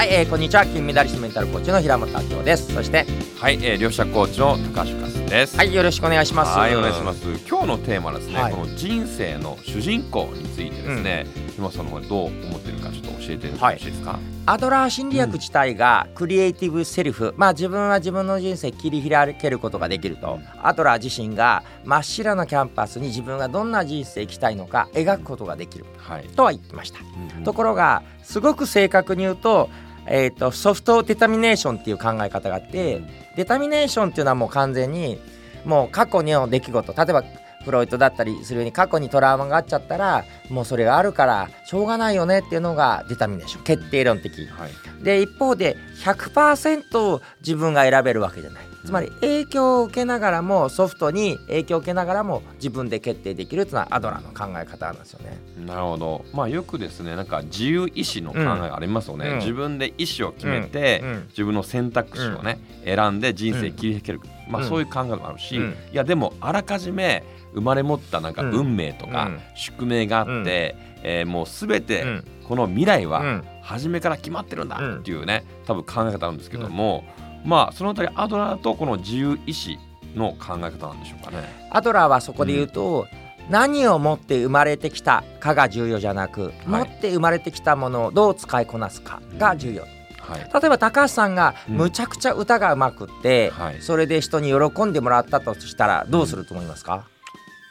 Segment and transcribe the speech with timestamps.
[0.00, 0.64] はい、えー、こんにちは。
[0.64, 2.72] 金メダリストメンタルコーチの平本明夫です。
[2.72, 3.04] そして
[3.38, 5.58] はい、えー、両者コーチの高橋和です。
[5.58, 6.58] はいよろしくお願いします。
[6.58, 7.20] はいお願いします。
[7.46, 8.52] 今日のテーマはですね、はい。
[8.54, 11.26] この人生の主人公についてですね、
[11.58, 11.84] 今さん。
[11.84, 25.84] の方がどう思ってるかちょっと教えてほしいですか、アドラー心理学自体がクリエイティブセルフ、まあ自分は自分の人生切り開けることができると、アドラー自身が真っ白なキャンパスに自分がどんな人生生きたいのか描くことができる。
[25.98, 27.44] はい、とは言ってました、うんうん。
[27.44, 29.68] ところがすごく正確に言うと,、
[30.06, 33.06] えー、とソフトデタミネーションっていう考え方があって、うん。
[33.36, 35.18] デタミネーションっていうのはもう完全に
[35.64, 37.24] もう過去の出来事例えば
[37.64, 44.46] フロイトだったりするように過去にトラウマがあっちゃったらもうそれがあるからしょうがないよねっていうのがデタミネーション決定論的。
[44.46, 44.70] はい。
[45.04, 55.38] で一方で100%自分が選べるわけじゃないつまり影響を受けながらもソフトに影響を受けながらも自分で決定できるっていうのはアドラーの考え方なんですよね。
[55.66, 56.24] なるほど。
[56.32, 61.10] まあよくですねなんか自由意志の考えがありますよね、うん自分で意思を決めて、うん。
[61.10, 61.26] うん。
[61.28, 65.70] 自分の選択肢をね、選んで人生切り開ける、まあうんそういう考えもあるし、うん。
[65.70, 67.22] いやでもあらかじめ
[67.52, 68.50] 生まれ持ったなんかうん。
[68.50, 69.40] 運命とかうん。
[69.56, 71.00] 宿命があって、うん。
[71.02, 72.24] えーもう全てうん。
[72.48, 73.44] この未来はうん。
[73.62, 77.04] 初めから決まってるんだうんっていうね多分考え方なんですけども、
[77.44, 79.78] まあそのあたりアドラーとこの自由意志
[80.14, 81.68] の考え方なんでしょうかね。
[81.70, 83.06] アドラーはそこで言うと、
[83.48, 91.76] 何を持って生まれてきたかが重要じゃなく、持って生まれてきたものをどう使いこなすかが重要、はい、例えば高橋さんがうん。
[91.76, 93.82] むちゃくちゃ歌がうまくって、はい。
[93.82, 97.06] それで人に喜んでもらったとしたらどうすると思いますか、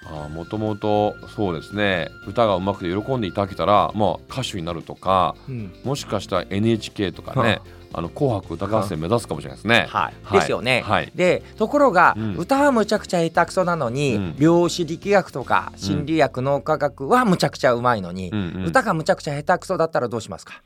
[0.06, 2.09] あーもともとそうですね。
[2.28, 5.73] 歌がうまくて喜んでいただけたら、まあ、歌手になるとかうん。
[5.84, 7.62] もしかしたら NHK とかね
[7.93, 9.87] 「あの紅白歌合戦」目指すかもしれないですね。
[9.89, 10.13] はい。
[10.23, 10.39] はい。
[10.39, 10.83] ですよね。
[10.85, 11.11] はい。
[11.15, 12.35] でところが、うん。
[12.35, 14.35] 歌はむちゃくちゃ下手くそなのに、うん。
[14.37, 18.65] 量子力学とか心理学、脳科学はむちゃくちゃうまいのに、うんうん。
[18.65, 20.61] 歌がむちゃくちゃ下手くそだったらどうしますか？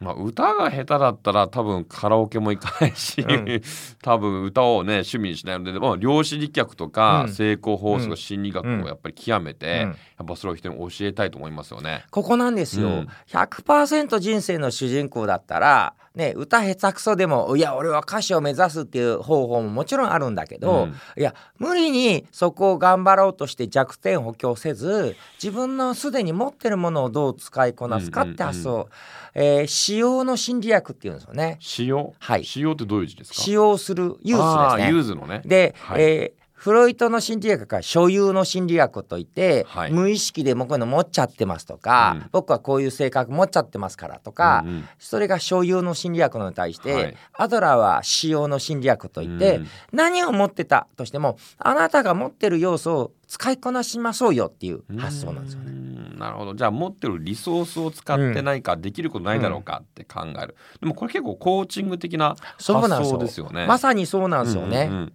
[0.00, 3.62] まあ、歌が下手だったら多分カラオケも行かないし、うん。
[4.02, 7.32] 多分歌をね趣味にしないので、まあ、量子力学とか、うん。
[7.32, 9.90] 成功法則、うん心理学をやっぱり極めて、うん。
[9.90, 12.04] やっぱそれを人に教えたいと思いますよね。
[12.10, 13.08] ここなんですよ、うん。
[13.28, 20.94] 100%人生の主人公だったら、ね、歌下手くそでもいや俺は歌手を目指すっていう方法ももちろんあるんだけど、うん。
[21.16, 28.88] いや無理にそこを頑張ろうとして弱点を補強せず自分のすでに持ってるものをどう使いこなすかって発想、
[29.34, 31.56] えー使用の心理学っていうんですよね。
[31.60, 32.44] 使用、はい。
[32.44, 33.34] 使用ってどういう字ですか？
[33.40, 34.84] 使用する use ですね。
[34.84, 35.40] あ use のね。
[35.46, 36.02] で、はい。
[36.02, 39.90] えーフロイトの心理学が所有の心理学といって、はい。
[39.90, 42.28] 無意識でもうこういうの持っちゃってますとか、うん。
[42.30, 44.84] 僕はこういう性格持っちゃってますからとか、うんうん。
[45.00, 47.16] それが所有の心理学のに対して、はい。
[47.32, 49.66] アドラーは使用の心理学といって、うん。
[49.90, 55.72] 何を持ってたとしてもあなたが持ってる要素を使いこなしましょうよっていう発想なんですよね。
[55.72, 56.54] うんなるほど。
[56.54, 63.18] じゃあ持ってるリソースを使って何かできることないだろうかって考える、でもこれ結構コーチング的な発そうなんですよ。
[63.18, 63.66] 想ですよね。
[63.66, 64.86] まさにそうなんですよね。
[64.88, 65.12] うんうんうん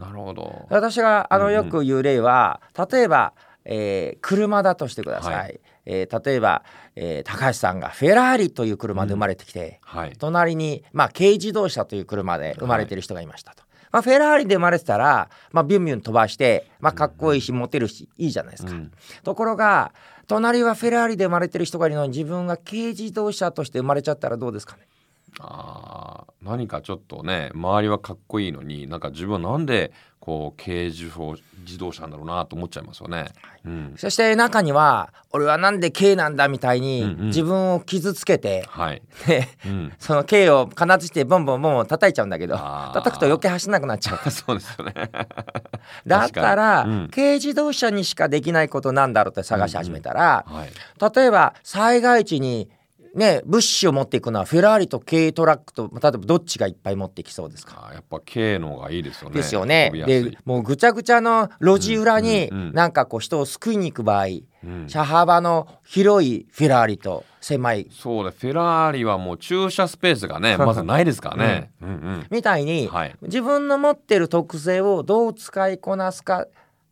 [0.00, 0.66] なるほど。
[0.70, 3.32] 私があのうんうんよく言う例は、例えば、
[3.64, 5.48] えー車だとしてください、は
[5.86, 6.62] えー例えば、
[6.96, 10.12] えー高橋さんがフェラーリという車で生まれてきて、はい。
[10.18, 13.62] 隣に、まあ、軽自動車という車で生まれてる人がいましたと。
[13.92, 18.70] まあ、フェラーリで生まれてたら、まあ、ビュンビュン飛ばして、まあ、かっこいいしモテるしいいじゃないですか。
[18.70, 18.92] うん
[19.24, 19.92] ところが
[20.28, 24.86] 隣はフェラーリで生まれてる人がいるのに自分が軽自動車として生まれちゃったらどうですかね？
[25.38, 33.26] あー何かちょっとね周りはかっこいいのになんか自分はなんでこう軽自動自動車なんだろうなと思っちゃいますよね。
[33.64, 39.02] うん、そして中には俺はなんで軽なんだみたいにうんうん自分を傷つけて、はい。
[39.26, 39.92] でうん。
[39.98, 42.56] その軽を金槌でボンボンボンボン叩いちゃうんだけど
[42.92, 44.92] 叩くと余計走んなくなっちゃう そうですよね。
[46.06, 51.14] だったら、うん軽自動車にしかできないことなんだろうって探し始めたら、はい。
[51.14, 52.68] 例えば災害地に
[53.14, 57.90] ね物資を持っていくのはフェラーリと軽トラックと例えばどっちがいっぱい持ってきそうですか？
[57.92, 59.36] やっぱ軽の方がいいですよね。
[59.36, 64.26] ですよねでもうぐちゃぐちゃの路地裏になんかこう人を救いに行く場合
[64.62, 71.70] うん車幅の広いフェラーリと狭いそうだフェラーリはもう駐車スペースがね まずないですからね。
[71.82, 72.26] うんうん。
[72.30, 73.16] みたいに、はい。
[73.22, 76.46] 自分の持ってる特性をどう使いこなすか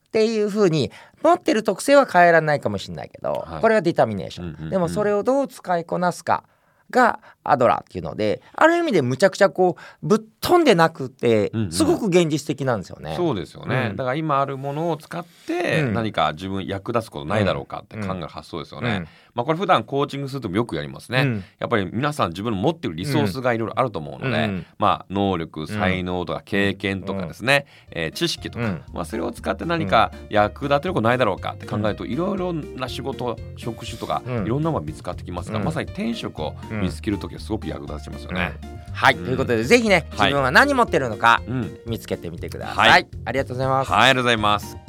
[0.08, 0.90] っていうふうに
[1.22, 3.60] 持ってる特性は変えられないかもしれないけど、はい。
[3.60, 6.44] これはディタミネーション、でもそれをどう使いこなすか
[6.90, 11.72] がアドラーっていうのである意味でむちゃくちゃこうぶっ飛んでなくってうんうん。
[11.72, 13.14] すごく現実的なんですよね。
[13.16, 13.96] そうですよね、うん。
[13.96, 15.94] だから今あるものを使ってうん。
[15.94, 19.08] 何か自分役立つことないだろうかって考える発想ですよね、うん。
[19.34, 21.44] まあこれ普段コーチングするともよくやりますね、うん。
[21.58, 24.66] やっぱり皆さん自分の持ってるリソースがいろいろあると思うので、うん。
[24.78, 28.82] まあ能力才能とか経験とかですね、えー知識とか、うん。
[28.92, 34.46] まあそれを使って何か役立てることないだろうかって考えるといろいろな仕事職種とかうん。
[34.46, 35.64] いろんなものが見つかってきますが、うん。
[35.64, 38.52] まさに転職をうん見つける時はすごく役立ちますよね。
[38.92, 39.24] はい、うん。
[39.24, 40.28] ということでぜひねはい。
[40.28, 43.08] 自分は何持ってるのかうん、見つけてみてください、はい。
[43.24, 43.92] ありがとうございます。
[43.92, 44.87] はい、ありがとうございます。